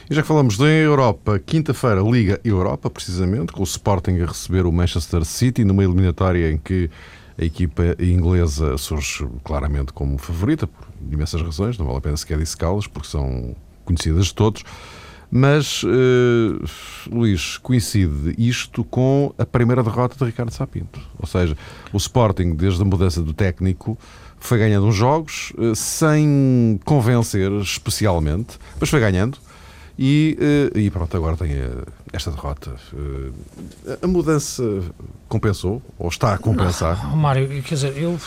[0.09, 4.65] E já que falamos da Europa, quinta-feira, Liga Europa, precisamente, com o Sporting a receber
[4.65, 6.91] o Manchester City numa eliminatória em que
[7.39, 12.39] a equipa inglesa surge claramente como favorita, por imensas razões, não vale a pena sequer
[12.39, 14.63] dissecá-las, porque são conhecidas de todos.
[15.31, 16.65] Mas, uh,
[17.11, 21.01] Luís, coincide isto com a primeira derrota de Ricardo Sapinto.
[21.19, 21.57] Ou seja,
[21.93, 23.99] o Sporting, desde a mudança do técnico,
[24.39, 29.39] foi ganhando uns jogos uh, sem convencer especialmente, mas foi ganhando.
[29.99, 30.37] E,
[30.75, 31.51] uh, e pronto, agora tem
[32.13, 32.75] esta derrota.
[34.03, 34.63] a mudança
[35.29, 35.81] compensou?
[35.99, 37.09] Ou está a compensar?
[37.09, 38.19] Não, Mário, quer dizer, eu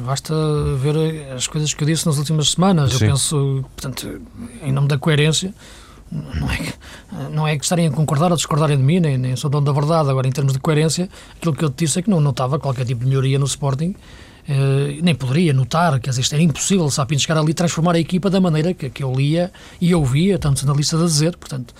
[0.00, 0.34] basta
[0.76, 2.92] ver as coisas que eu disse nas últimas semanas.
[2.92, 3.04] Sim.
[3.04, 4.20] Eu penso, portanto,
[4.62, 5.52] em nome da coerência
[6.10, 6.74] não é, que,
[7.32, 9.72] não é que estarem a concordar ou discordarem de mim, nem, nem sou dono da
[9.72, 10.08] verdade.
[10.08, 12.84] Agora, em termos de coerência, aquilo que eu te disse é que não notava qualquer
[12.84, 13.94] tipo de melhoria no Sporting,
[14.48, 17.98] eh, nem poderia notar, quer dizer, isto era impossível Sapinto chegar ali e transformar a
[17.98, 21.36] equipa da maneira que, que eu lia e ouvia, tantos analistas a dizer.
[21.36, 21.74] Portanto,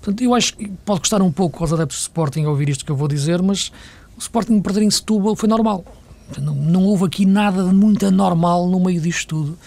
[0.00, 2.92] portanto, eu acho que pode custar um pouco aos adeptos do Sporting ouvir isto que
[2.92, 3.72] eu vou dizer, mas
[4.16, 5.84] o Sporting perder em Setúbal foi normal.
[6.38, 9.58] Não, não houve aqui nada de muito anormal no meio disto tudo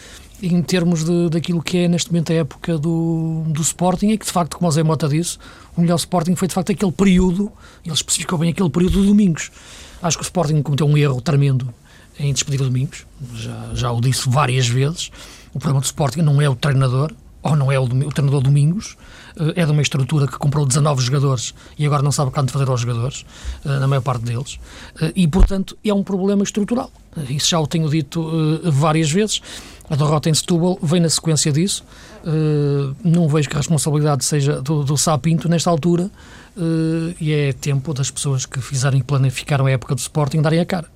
[0.41, 4.25] em termos de, daquilo que é neste momento a época do, do Sporting, e que
[4.25, 5.37] de facto, como o Zé Mota disse,
[5.77, 7.51] o melhor Sporting foi de facto aquele período,
[7.83, 9.49] ele especificou bem aquele período de domingos.
[10.01, 11.73] Acho que o Sporting cometeu um erro tremendo
[12.19, 15.11] em despedir o Domingos, já, já o disse várias vezes.
[15.53, 17.11] O problema do Sporting não é o treinador,
[17.45, 18.97] ou não é o, o treinador Domingos,
[19.37, 22.67] eh, é de uma estrutura que comprou 19 jogadores e agora não sabe quanto fazer
[22.67, 23.25] aos jogadores,
[23.63, 24.59] eh, na maior parte deles,
[25.01, 26.91] eh, e portanto é um problema estrutural.
[27.29, 29.41] Isso já o tenho dito várias vezes.
[29.89, 31.81] A derrota em Setúbal vem na sequência disso.
[33.05, 36.11] Não vejo que a responsabilidade seja do, do Sapinto nesta altura
[37.21, 40.65] e é tempo das pessoas que fizeram e planificaram a época do Sporting darem a
[40.65, 40.89] cara.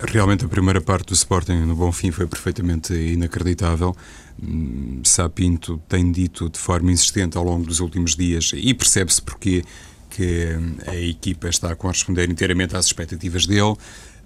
[0.00, 3.96] Realmente a primeira parte do Sporting no Bom Fim foi perfeitamente inacreditável.
[4.42, 9.64] Hum, Sapinto tem dito de forma insistente ao longo dos últimos dias e percebe-se porque
[10.10, 10.48] que
[10.86, 13.74] a equipa está a corresponder inteiramente às expectativas dele.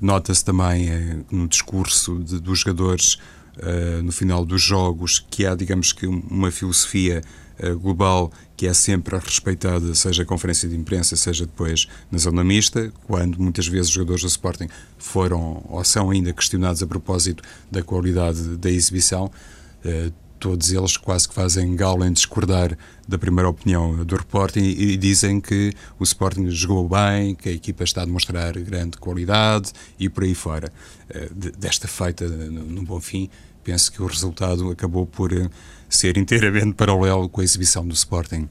[0.00, 3.18] Nota-se também eh, no discurso de, dos jogadores
[3.61, 7.22] Uh, no final dos jogos, que há, digamos que, uma filosofia
[7.81, 12.92] global que é sempre respeitada, seja a conferência de imprensa, seja depois na zona mista,
[13.07, 14.68] quando muitas vezes os jogadores do Sporting
[14.99, 19.31] foram ou são ainda questionados a propósito da qualidade da exibição.
[19.85, 24.97] Uh, todos eles quase que fazem gala em discordar da primeira opinião do Sporting e,
[24.97, 30.09] dizem que o Sporting jogou bem, que a equipa está a demonstrar grande qualidade e
[30.09, 30.73] por aí fora.
[31.11, 33.29] Eh, desta feita, no bom fim,
[33.64, 35.49] penso que o resultado acabou por eh,
[35.88, 38.48] ser inteiramente paralelo com a exibição do Sporting.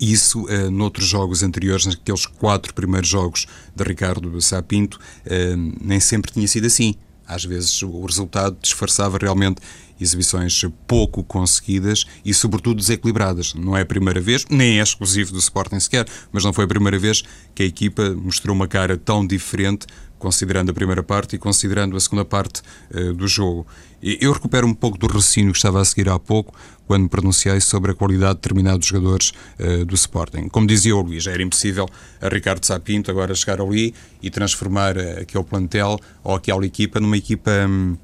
[0.00, 6.32] Isso, uh, noutros jogos anteriores, naqueles quatro primeiros jogos de Ricardo Sapinto, uh, nem sempre
[6.32, 6.94] tinha sido assim.
[7.26, 9.62] Às vezes o resultado disfarçava realmente
[9.98, 13.54] exibições pouco conseguidas e, sobretudo, desequilibradas.
[13.54, 16.68] Não é a primeira vez, nem é exclusivo do Sporting sequer, mas não foi a
[16.68, 17.22] primeira vez
[17.54, 19.86] que a equipa mostrou uma cara tão diferente
[20.24, 22.62] considerando a primeira parte e considerando a segunda parte
[22.94, 23.66] uh, do jogo.
[24.02, 26.54] Eu recupero um pouco do raciocínio que estava a seguir há pouco,
[26.86, 30.48] quando me pronunciei sobre a qualidade de determinados jogadores uh, do Sporting.
[30.48, 31.86] Como dizia o Luís, era impossível
[32.22, 37.18] a Ricardo Sapinto agora chegar ali e transformar uh, aquele plantel ou aquela equipa numa
[37.18, 37.98] equipa um,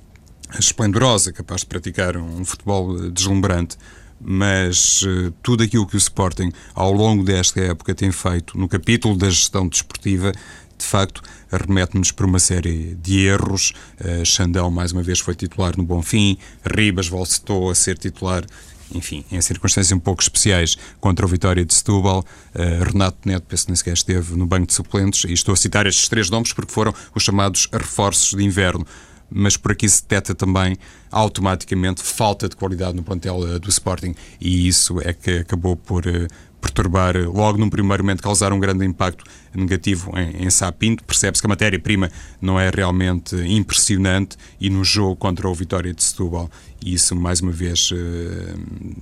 [0.59, 3.79] esplendorosa, capaz de praticar um, um futebol deslumbrante
[4.21, 9.17] mas uh, tudo aquilo que o Sporting ao longo desta época tem feito no capítulo
[9.17, 10.33] da gestão desportiva
[10.81, 13.73] de facto, remete-nos para uma série de erros.
[14.01, 18.45] Uh, Xandão, mais uma vez, foi titular no Bonfim, Ribas voltou a ser titular
[18.93, 22.25] enfim, em circunstâncias um pouco especiais contra o Vitória de Setúbal.
[22.55, 25.87] Uh, Renato Neto, penso nem sequer esteve no banco de suplentes, e estou a citar
[25.87, 28.85] estes três nomes porque foram os chamados reforços de inverno.
[29.31, 30.77] Mas por aqui se detecta também
[31.11, 36.07] automaticamente falta de qualidade no plantel uh, do Sporting, e isso é que acabou por,
[36.07, 36.27] uh,
[36.61, 41.03] perturbar, logo num primeiro momento, causar um grande impacto negativo em, em Sapinto.
[41.05, 46.03] Percebe-se que a matéria-prima não é realmente impressionante e no jogo contra o Vitória de
[46.05, 46.51] Setúbal,
[46.85, 48.55] isso mais uma vez eh,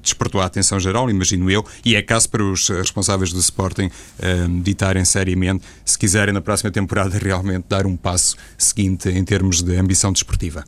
[0.03, 4.47] despertou a atenção geral, imagino eu, e é caso para os responsáveis do Sporting eh,
[4.63, 9.77] ditarem seriamente se quiserem na próxima temporada realmente dar um passo seguinte em termos de
[9.77, 10.65] ambição desportiva.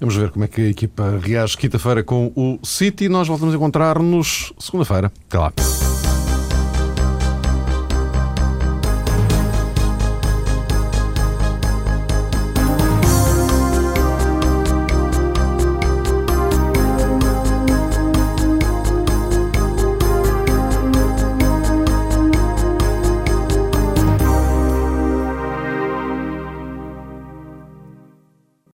[0.00, 3.08] Vamos ver como é que a equipa reage quinta-feira com o City.
[3.08, 5.12] Nós voltamos a encontrar-nos segunda-feira.
[5.28, 5.52] Até lá.